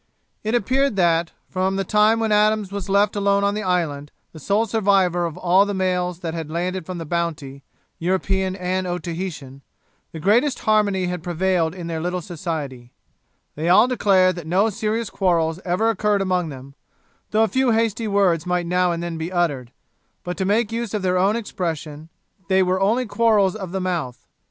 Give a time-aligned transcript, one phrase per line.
[0.43, 4.39] It appeared that, from the time when Adams was left alone on the island, the
[4.39, 7.61] sole survivor of all the males that had landed from the Bounty,
[7.99, 9.61] European and Otaheitan,
[10.11, 12.91] the greatest harmony had prevailed in their little society;
[13.53, 16.73] they all declared that no serious quarrels ever occurred among them,
[17.29, 19.71] though a few hasty words might now and then be uttered,
[20.23, 22.09] but, to make use of their own expression,
[22.47, 24.25] they were only quarrels of the mouth.